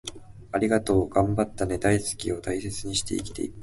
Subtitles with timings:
[0.51, 3.59] 『ありがとう』、『頑張ったね』、『大好き』を大切にして生きていく